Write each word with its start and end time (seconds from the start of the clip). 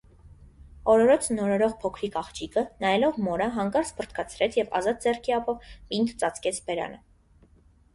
Օրորոցն 0.93 1.41
օրորող 1.47 1.75
փոքրիկ 1.83 2.17
աղջիկը, 2.23 2.65
նայելով 2.87 3.21
մորը, 3.29 3.51
հանկարծ 3.61 3.95
փռթկացրեց 4.01 4.61
և 4.65 4.75
ազատ 4.83 5.09
ձեռքի 5.09 5.41
ափով 5.47 5.73
պինդ 5.73 6.21
ծածկեց 6.25 6.65
բերանը: 6.71 7.05